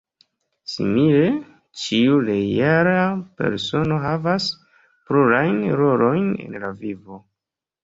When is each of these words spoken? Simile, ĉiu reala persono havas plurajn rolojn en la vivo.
Simile, 0.75 1.27
ĉiu 1.81 2.15
reala 2.29 3.03
persono 3.43 4.01
havas 4.07 4.49
plurajn 5.11 5.63
rolojn 5.85 6.27
en 6.49 6.61
la 6.67 6.75
vivo. 6.85 7.25